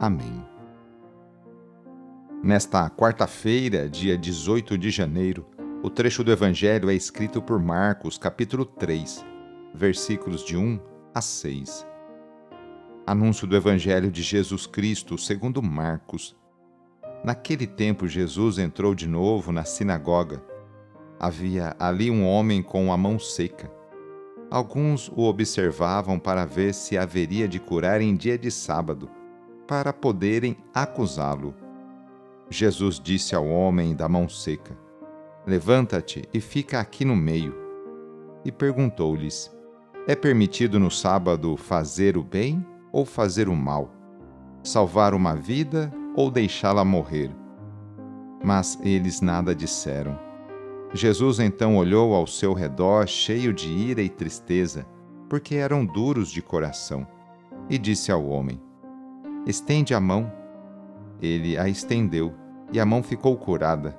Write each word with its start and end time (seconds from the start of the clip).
Amém. 0.00 0.42
Nesta 2.42 2.88
quarta-feira, 2.88 3.86
dia 3.86 4.16
18 4.16 4.78
de 4.78 4.88
janeiro, 4.90 5.46
o 5.82 5.90
trecho 5.90 6.24
do 6.24 6.32
Evangelho 6.32 6.88
é 6.88 6.94
escrito 6.94 7.42
por 7.42 7.60
Marcos, 7.60 8.16
capítulo 8.16 8.64
3, 8.64 9.22
versículos 9.74 10.42
de 10.42 10.56
1 10.56 10.80
a 11.14 11.20
6. 11.20 11.86
Anúncio 13.06 13.46
do 13.46 13.54
Evangelho 13.54 14.10
de 14.10 14.22
Jesus 14.22 14.66
Cristo 14.66 15.18
segundo 15.18 15.62
Marcos. 15.62 16.34
Naquele 17.22 17.66
tempo, 17.66 18.08
Jesus 18.08 18.56
entrou 18.56 18.94
de 18.94 19.06
novo 19.06 19.52
na 19.52 19.64
sinagoga. 19.64 20.42
Havia 21.18 21.76
ali 21.78 22.10
um 22.10 22.26
homem 22.26 22.62
com 22.62 22.90
a 22.90 22.96
mão 22.96 23.18
seca. 23.18 23.70
Alguns 24.50 25.12
o 25.14 25.24
observavam 25.24 26.18
para 26.18 26.46
ver 26.46 26.72
se 26.72 26.96
haveria 26.96 27.46
de 27.46 27.60
curar 27.60 28.00
em 28.00 28.16
dia 28.16 28.38
de 28.38 28.50
sábado 28.50 29.19
para 29.70 29.92
poderem 29.92 30.56
acusá-lo. 30.74 31.54
Jesus 32.50 32.98
disse 32.98 33.36
ao 33.36 33.46
homem 33.46 33.94
da 33.94 34.08
mão 34.08 34.28
seca: 34.28 34.76
Levanta-te 35.46 36.28
e 36.34 36.40
fica 36.40 36.80
aqui 36.80 37.04
no 37.04 37.14
meio. 37.14 37.54
E 38.44 38.50
perguntou-lhes: 38.50 39.48
É 40.08 40.16
permitido 40.16 40.80
no 40.80 40.90
sábado 40.90 41.56
fazer 41.56 42.16
o 42.16 42.24
bem 42.24 42.66
ou 42.90 43.04
fazer 43.04 43.48
o 43.48 43.54
mal? 43.54 43.94
Salvar 44.60 45.14
uma 45.14 45.36
vida 45.36 45.92
ou 46.16 46.32
deixá-la 46.32 46.84
morrer? 46.84 47.30
Mas 48.42 48.76
eles 48.82 49.20
nada 49.20 49.54
disseram. 49.54 50.18
Jesus 50.92 51.38
então 51.38 51.76
olhou 51.76 52.12
ao 52.12 52.26
seu 52.26 52.54
redor, 52.54 53.06
cheio 53.06 53.52
de 53.52 53.68
ira 53.68 54.02
e 54.02 54.08
tristeza, 54.08 54.84
porque 55.28 55.54
eram 55.54 55.86
duros 55.86 56.28
de 56.28 56.42
coração, 56.42 57.06
e 57.68 57.78
disse 57.78 58.10
ao 58.10 58.26
homem: 58.26 58.60
Estende 59.46 59.94
a 59.94 60.00
mão. 60.00 60.30
Ele 61.20 61.56
a 61.56 61.68
estendeu, 61.68 62.34
e 62.72 62.78
a 62.78 62.84
mão 62.84 63.02
ficou 63.02 63.36
curada. 63.36 63.98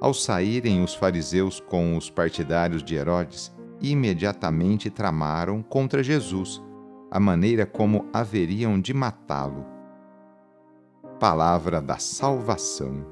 Ao 0.00 0.14
saírem 0.14 0.82
os 0.82 0.94
fariseus 0.94 1.60
com 1.60 1.96
os 1.96 2.08
partidários 2.08 2.82
de 2.82 2.94
Herodes, 2.94 3.54
imediatamente 3.80 4.90
tramaram 4.90 5.62
contra 5.62 6.02
Jesus, 6.02 6.62
a 7.10 7.18
maneira 7.18 7.66
como 7.66 8.06
haveriam 8.12 8.80
de 8.80 8.94
matá-lo. 8.94 9.66
Palavra 11.18 11.80
da 11.80 11.98
Salvação. 11.98 13.04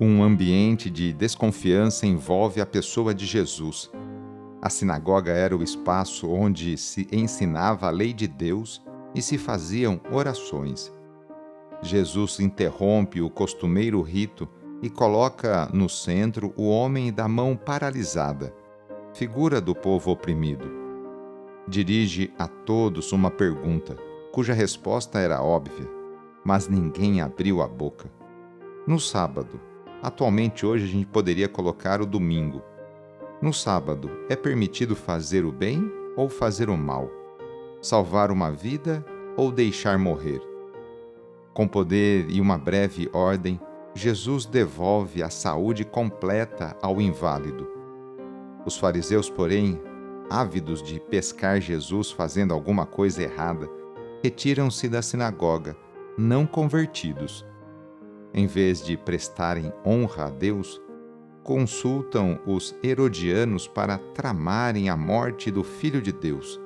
Um 0.00 0.22
ambiente 0.22 0.90
de 0.90 1.12
desconfiança 1.12 2.06
envolve 2.06 2.60
a 2.60 2.66
pessoa 2.66 3.14
de 3.14 3.26
Jesus. 3.26 3.90
A 4.60 4.70
sinagoga 4.70 5.32
era 5.32 5.56
o 5.56 5.62
espaço 5.62 6.30
onde 6.30 6.76
se 6.76 7.08
ensinava 7.10 7.86
a 7.86 7.90
lei 7.90 8.12
de 8.12 8.28
Deus 8.28 8.86
e 9.14 9.22
se 9.22 9.38
faziam 9.38 10.00
orações. 10.10 10.92
Jesus 11.82 12.40
interrompe 12.40 13.20
o 13.20 13.30
costumeiro 13.30 14.00
rito 14.02 14.48
e 14.82 14.90
coloca 14.90 15.68
no 15.72 15.88
centro 15.88 16.52
o 16.56 16.68
homem 16.68 17.12
da 17.12 17.28
mão 17.28 17.56
paralisada, 17.56 18.54
figura 19.14 19.60
do 19.60 19.74
povo 19.74 20.10
oprimido. 20.10 20.68
Dirige 21.66 22.32
a 22.38 22.46
todos 22.48 23.12
uma 23.12 23.30
pergunta, 23.30 23.96
cuja 24.32 24.52
resposta 24.52 25.18
era 25.18 25.42
óbvia, 25.42 25.88
mas 26.44 26.68
ninguém 26.68 27.20
abriu 27.20 27.60
a 27.60 27.68
boca. 27.68 28.10
No 28.86 28.98
sábado, 28.98 29.60
atualmente 30.02 30.64
hoje 30.64 30.84
a 30.84 30.88
gente 30.88 31.06
poderia 31.06 31.48
colocar 31.48 32.00
o 32.00 32.06
domingo. 32.06 32.62
No 33.42 33.52
sábado, 33.52 34.10
é 34.28 34.34
permitido 34.34 34.96
fazer 34.96 35.44
o 35.44 35.52
bem 35.52 35.92
ou 36.16 36.28
fazer 36.28 36.70
o 36.70 36.76
mal? 36.76 37.17
Salvar 37.80 38.30
uma 38.30 38.50
vida 38.50 39.04
ou 39.36 39.52
deixar 39.52 39.98
morrer. 39.98 40.40
Com 41.54 41.66
poder 41.66 42.26
e 42.28 42.40
uma 42.40 42.58
breve 42.58 43.08
ordem, 43.12 43.60
Jesus 43.94 44.44
devolve 44.44 45.22
a 45.22 45.30
saúde 45.30 45.84
completa 45.84 46.76
ao 46.82 47.00
inválido. 47.00 47.68
Os 48.64 48.76
fariseus, 48.76 49.30
porém, 49.30 49.80
ávidos 50.28 50.82
de 50.82 51.00
pescar 51.00 51.60
Jesus 51.60 52.10
fazendo 52.10 52.52
alguma 52.52 52.84
coisa 52.84 53.22
errada, 53.22 53.68
retiram-se 54.22 54.88
da 54.88 55.02
sinagoga, 55.02 55.76
não 56.16 56.46
convertidos. 56.46 57.46
Em 58.34 58.46
vez 58.46 58.84
de 58.84 58.96
prestarem 58.96 59.72
honra 59.86 60.26
a 60.26 60.30
Deus, 60.30 60.80
consultam 61.42 62.38
os 62.46 62.74
herodianos 62.82 63.66
para 63.66 63.98
tramarem 63.98 64.90
a 64.90 64.96
morte 64.96 65.50
do 65.50 65.64
Filho 65.64 66.02
de 66.02 66.12
Deus 66.12 66.60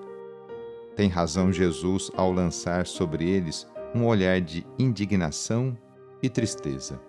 tem 0.95 1.09
razão 1.09 1.53
Jesus 1.53 2.11
ao 2.17 2.33
lançar 2.33 2.87
sobre 2.87 3.29
eles 3.29 3.67
um 3.95 4.07
olhar 4.07 4.41
de 4.41 4.67
indignação 4.79 5.77
e 6.23 6.29
tristeza. 6.29 7.01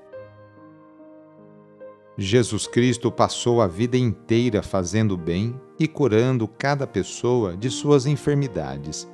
Jesus 2.17 2.67
Cristo 2.67 3.11
passou 3.11 3.61
a 3.61 3.67
vida 3.67 3.97
inteira 3.97 4.61
fazendo 4.61 5.17
bem 5.17 5.59
e 5.79 5.87
curando 5.87 6.47
cada 6.47 6.85
pessoa 6.85 7.57
de 7.57 7.69
suas 7.69 8.05
enfermidades, 8.05 9.09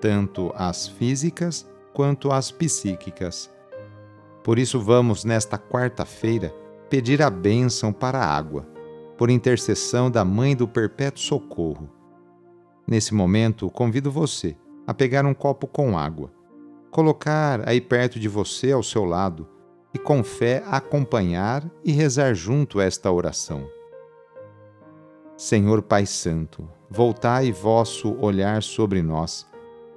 tanto 0.00 0.50
as 0.56 0.88
físicas 0.88 1.68
quanto 1.92 2.32
as 2.32 2.50
psíquicas. 2.50 3.50
Por 4.42 4.58
isso, 4.58 4.80
vamos, 4.80 5.24
nesta 5.24 5.58
quarta-feira, 5.58 6.54
pedir 6.88 7.20
a 7.20 7.28
bênção 7.28 7.92
para 7.92 8.18
a 8.18 8.36
água, 8.36 8.66
por 9.18 9.28
intercessão 9.28 10.10
da 10.10 10.24
Mãe 10.24 10.56
do 10.56 10.66
Perpétuo 10.66 11.22
Socorro 11.22 11.99
Nesse 12.90 13.14
momento, 13.14 13.70
convido 13.70 14.10
você 14.10 14.56
a 14.84 14.92
pegar 14.92 15.24
um 15.24 15.32
copo 15.32 15.68
com 15.68 15.96
água, 15.96 16.32
colocar 16.90 17.68
aí 17.68 17.80
perto 17.80 18.18
de 18.18 18.26
você 18.26 18.72
ao 18.72 18.82
seu 18.82 19.04
lado 19.04 19.46
e 19.94 19.98
com 19.98 20.24
fé 20.24 20.64
acompanhar 20.66 21.64
e 21.84 21.92
rezar 21.92 22.34
junto 22.34 22.80
esta 22.80 23.08
oração. 23.12 23.64
Senhor 25.36 25.82
Pai 25.82 26.04
Santo, 26.04 26.68
voltai 26.90 27.52
vosso 27.52 28.16
olhar 28.18 28.60
sobre 28.60 29.02
nós, 29.02 29.46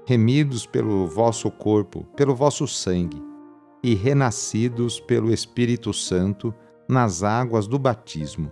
remidos 0.05 0.67
pelo 0.67 1.07
vosso 1.07 1.49
corpo, 1.49 2.03
pelo 2.15 2.35
vosso 2.35 2.67
sangue, 2.67 3.21
e 3.81 3.95
renascidos 3.95 4.99
pelo 4.99 5.33
Espírito 5.33 5.91
Santo 5.91 6.53
nas 6.87 7.23
águas 7.23 7.65
do 7.65 7.79
batismo 7.79 8.51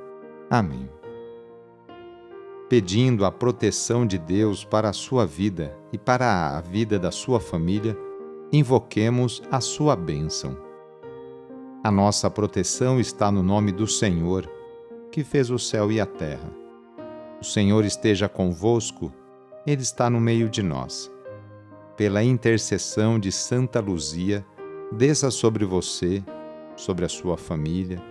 Amém. 0.51 0.89
Pedindo 2.67 3.23
a 3.23 3.31
proteção 3.31 4.05
de 4.05 4.17
Deus 4.17 4.65
para 4.65 4.89
a 4.89 4.93
sua 4.93 5.25
vida 5.25 5.73
e 5.93 5.97
para 5.97 6.57
a 6.57 6.59
vida 6.59 6.99
da 6.99 7.09
sua 7.09 7.39
família, 7.39 7.97
invoquemos 8.51 9.41
a 9.49 9.61
sua 9.61 9.95
bênção. 9.95 10.57
A 11.81 11.89
nossa 11.89 12.29
proteção 12.29 12.99
está 12.99 13.31
no 13.31 13.41
nome 13.41 13.71
do 13.71 13.87
Senhor, 13.87 14.45
que 15.09 15.23
fez 15.23 15.49
o 15.49 15.57
céu 15.57 15.89
e 15.89 16.01
a 16.01 16.05
terra. 16.05 16.51
O 17.41 17.45
Senhor 17.45 17.85
esteja 17.85 18.27
convosco, 18.27 19.09
Ele 19.65 19.81
está 19.81 20.09
no 20.09 20.19
meio 20.19 20.49
de 20.49 20.61
nós. 20.61 21.09
Pela 21.95 22.25
intercessão 22.25 23.17
de 23.17 23.31
Santa 23.31 23.79
Luzia, 23.79 24.45
desça 24.91 25.31
sobre 25.31 25.63
você, 25.63 26.21
sobre 26.75 27.05
a 27.05 27.09
sua 27.09 27.37
família, 27.37 28.10